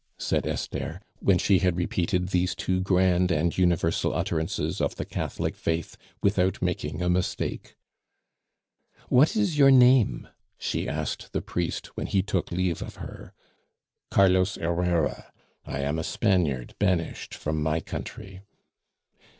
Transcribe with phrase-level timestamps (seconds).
[0.17, 5.55] said Esther, when she had repeated these two grand and universal utterances of the Catholic
[5.55, 7.75] faith without making a mistake.
[9.09, 10.27] "What is your name?"
[10.57, 13.35] she asked the priest when he took leave of her.
[14.09, 15.31] "Carlos Herrera;
[15.67, 18.41] I am a Spaniard banished from my country."